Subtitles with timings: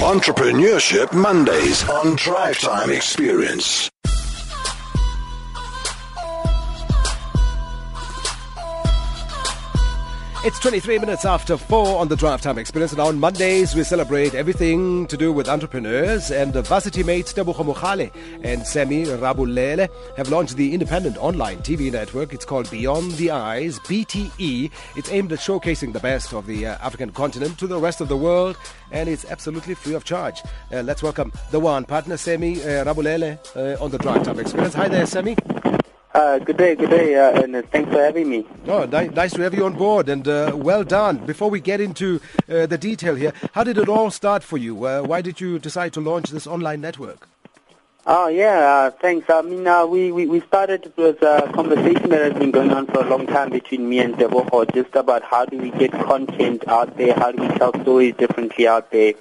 [0.00, 3.90] Entrepreneurship Mondays on Drive Time Experience.
[10.46, 14.32] It's 23 minutes after 4 on the Drive Time Experience, and on Mondays we celebrate
[14.32, 16.30] everything to do with entrepreneurs.
[16.30, 18.12] And the varsity mates Tebogo Mogale
[18.44, 22.32] and Sammy Rabolele have launched the independent online TV network.
[22.32, 24.70] It's called Beyond the Eyes, BTE.
[24.94, 28.06] It's aimed at showcasing the best of the uh, African continent to the rest of
[28.06, 28.56] the world,
[28.92, 30.42] and it's absolutely free of charge.
[30.72, 34.74] Uh, let's welcome the one partner, Sammy uh, Rabolele, uh, on the Drive Time Experience.
[34.74, 35.36] Hi there, Sammy.
[36.16, 38.46] Uh, good day, good day, uh, and uh, thanks for having me.
[38.66, 41.18] Oh, ni- nice to have you on board, and uh, well done.
[41.18, 44.86] Before we get into uh, the detail here, how did it all start for you?
[44.86, 47.28] Uh, why did you decide to launch this online network?
[48.06, 49.28] Oh, yeah, uh, thanks.
[49.28, 52.72] I mean, uh, we, we, we started, it was a conversation that has been going
[52.72, 55.92] on for a long time between me and Tebogo, just about how do we get
[55.92, 59.12] content out there, how do we tell stories differently out there.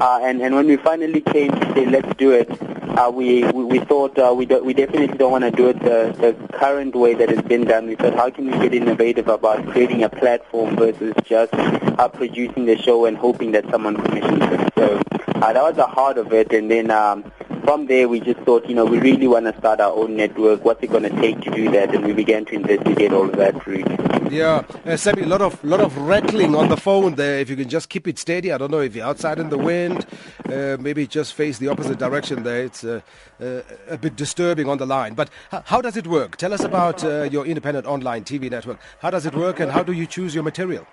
[0.00, 2.48] Uh, and, and when we finally came to say, let's do it,
[2.96, 6.14] uh, we, we, thought uh, we, do, we definitely don't want to do it the,
[6.18, 7.86] the current way that it's been done.
[7.86, 12.66] We thought, how can we get innovative about creating a platform versus just uh, producing
[12.66, 14.72] the show and hoping that someone commissions it.
[14.76, 15.00] So
[15.36, 16.52] uh, that was the heart of it.
[16.52, 17.30] And then um,
[17.66, 20.64] from there, we just thought, you know, we really want to start our own network.
[20.64, 21.92] What's it going to take to do that?
[21.92, 24.30] And we began to investigate all of that route.
[24.30, 27.40] Yeah, uh, Sammy, a lot of lot of rattling on the phone there.
[27.40, 29.58] If you can just keep it steady, I don't know if you're outside in the
[29.58, 30.06] wind,
[30.48, 32.62] uh, maybe just face the opposite direction there.
[32.64, 33.00] It's uh,
[33.40, 35.14] uh, a bit disturbing on the line.
[35.14, 36.36] But h- how does it work?
[36.36, 38.78] Tell us about uh, your independent online TV network.
[39.00, 40.86] How does it work, and how do you choose your material?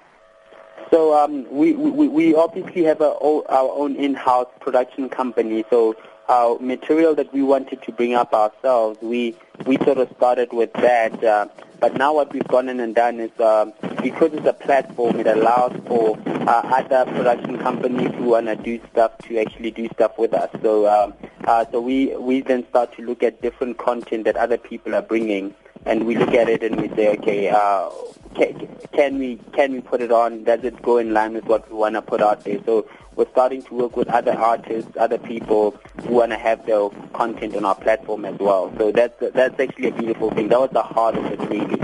[0.94, 5.66] So um, we, we, we obviously have our own in-house production company.
[5.72, 5.96] So
[6.30, 10.72] our material that we wanted to bring up ourselves, we, we sort of started with
[10.74, 11.24] that.
[11.24, 11.48] Uh,
[11.80, 15.26] but now what we've gone in and done is um, because it's a platform, it
[15.26, 20.20] allows for uh, other production companies who want to do stuff to actually do stuff
[20.20, 20.52] with us.
[20.62, 24.60] So um, uh, so we, we then start to look at different content that other
[24.60, 25.56] people are bringing
[25.88, 27.90] and we look at it and we say, okay, uh,
[28.36, 30.44] can, we can we put it on?
[30.44, 32.60] Does it go in line with what we want to put out there?
[32.66, 35.72] So we're starting to work with other artists, other people
[36.04, 38.74] who want to have their content on our platform as well.
[38.78, 40.50] So that's that's actually a beautiful thing.
[40.50, 41.78] That was the heart of it, really.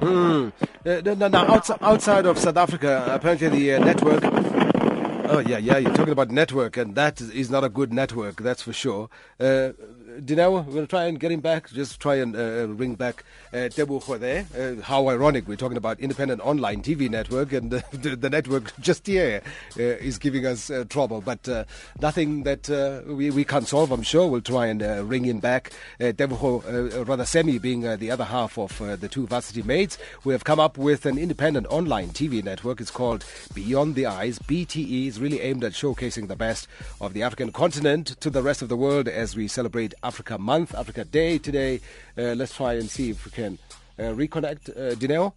[0.00, 0.52] Mm.
[0.84, 4.22] Uh, now, now outside, outside of South Africa, apparently the uh, network.
[5.26, 5.78] Oh yeah, yeah.
[5.78, 8.42] You're talking about network, and that is- is not a good network.
[8.42, 9.08] That's for sure.
[9.40, 9.70] Uh,
[10.20, 11.70] Dineo, we'll try and get him back.
[11.70, 14.46] Just try and uh, ring back uh, Tebogo there.
[14.56, 15.48] Uh, how ironic!
[15.48, 19.42] We're talking about independent online TV network, and uh, the, the network just here
[19.78, 21.20] uh, is giving us uh, trouble.
[21.20, 21.64] But uh,
[22.00, 23.90] nothing that uh, we we can't solve.
[23.90, 25.72] I'm sure we'll try and uh, ring him back.
[26.00, 29.98] Uh, uh, rather Sammy, being uh, the other half of uh, the two varsity mates,
[30.24, 32.80] we have come up with an independent online TV network.
[32.80, 34.38] It's called Beyond the Eyes.
[34.38, 36.68] BTE is really aimed at showcasing the best
[37.00, 40.74] of the African continent to the rest of the world as we celebrate Africa Month,
[40.74, 41.80] Africa Day today.
[42.16, 43.58] Uh, let's try and see if we can
[43.98, 44.70] uh, reconnect.
[44.70, 45.32] Uh, Dineo?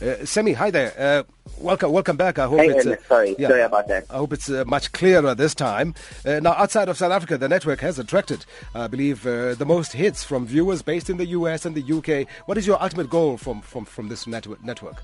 [0.00, 0.94] Uh, Sammy, hi there.
[0.98, 1.22] Uh,
[1.58, 2.38] welcome, welcome back.
[2.38, 3.48] I hope Hey, it's Ernest, sorry, yeah.
[3.48, 4.06] sorry about that.
[4.08, 5.94] I hope it's uh, much clearer this time.
[6.24, 9.92] Uh, now, outside of South Africa, the network has attracted, I believe, uh, the most
[9.92, 11.82] hits from viewers based in the US and the
[12.22, 12.26] UK.
[12.46, 14.64] What is your ultimate goal from from from this network?
[14.64, 15.02] Network.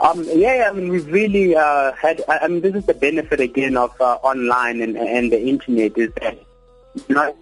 [0.00, 2.22] Um, yeah, I mean, we've really uh, had.
[2.28, 5.96] I I mean, this is the benefit again of uh, online and, and the internet
[5.96, 6.38] is that
[7.08, 7.36] not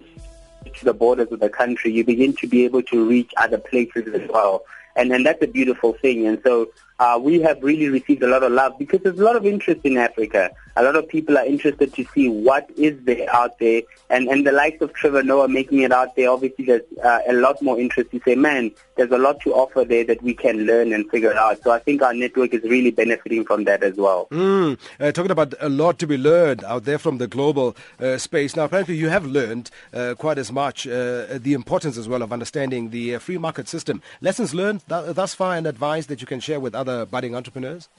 [0.73, 4.13] to the borders of the country, you begin to be able to reach other places
[4.13, 4.63] as well,
[4.95, 6.27] and and that's a beautiful thing.
[6.27, 6.69] And so
[6.99, 9.81] uh, we have really received a lot of love because there's a lot of interest
[9.83, 10.51] in Africa.
[10.77, 14.45] A lot of people are interested to see what is there out there, and and
[14.45, 16.29] the likes of Trevor Noah making it out there.
[16.29, 19.85] Obviously, there's uh, a lot more interest to say, man, there's a lot to offer
[19.85, 21.61] there that we can learn and figure out.
[21.63, 24.27] So I think our network is really benefiting from that as well.
[24.31, 28.17] Mm, uh, talking about a lot to be learned out there from the global uh,
[28.17, 28.55] space.
[28.55, 32.33] Now, apparently, you have learned uh, quite as much uh, the importance as well of
[32.33, 34.01] understanding the free market system.
[34.19, 37.89] Lessons learned th- thus far and advice that you can share with other budding entrepreneurs.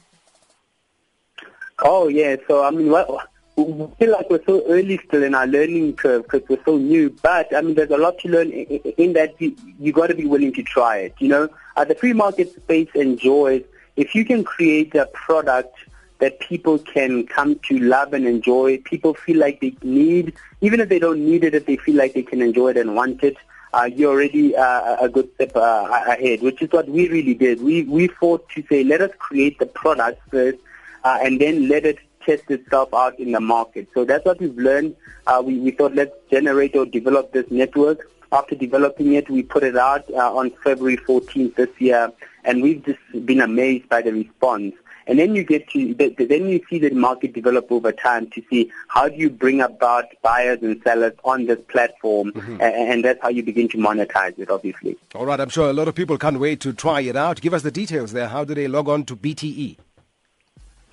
[1.80, 3.08] Oh yeah, so I mean, what,
[3.56, 3.65] we
[3.98, 7.10] feel like we're so early still in our learning curve because we're so new.
[7.22, 10.15] But I mean, there's a lot to learn in, in that you, you got to
[10.15, 11.15] be willing to try it.
[11.18, 13.62] You know, uh, the free market space enjoys
[13.97, 15.77] if you can create a product
[16.18, 18.78] that people can come to love and enjoy.
[18.78, 22.15] People feel like they need, even if they don't need it, if they feel like
[22.15, 23.36] they can enjoy it and want it.
[23.76, 27.60] Uh, you're already uh, a good step uh, ahead, which is what we really did.
[27.60, 30.56] We we fought to say, let us create the product first,
[31.04, 33.86] uh, and then let it test itself out in the market.
[33.92, 34.96] So that's what we've learned.
[35.26, 38.10] Uh, we, we thought let's generate or develop this network.
[38.32, 42.10] After developing it, we put it out uh, on February 14th this year,
[42.46, 44.74] and we've just been amazed by the response.
[45.06, 48.28] And then you get to the, the, then you see the market develop over time
[48.30, 52.60] to see how do you bring about buyers and sellers on this platform, mm-hmm.
[52.60, 54.50] and, and that's how you begin to monetize it.
[54.50, 54.97] Obviously.
[55.14, 57.41] All right, I'm sure a lot of people can't wait to try it out.
[57.41, 58.28] Give us the details there.
[58.28, 59.76] How do they log on to BTE?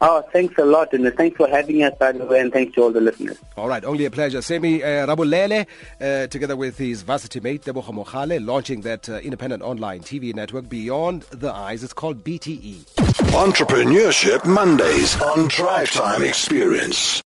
[0.00, 2.82] Oh, thanks a lot, and thanks for having us, by the way, and thanks to
[2.82, 3.38] all the listeners.
[3.56, 4.42] All right, only a pleasure.
[4.42, 5.66] Sammy uh, Rabolele,
[6.00, 10.68] uh, together with his varsity mate, Tebogo Mogale, launching that uh, independent online TV network
[10.68, 11.82] Beyond the Eyes.
[11.82, 12.84] It's called BTE.
[13.32, 17.22] Entrepreneurship Mondays on Drive Time Experience.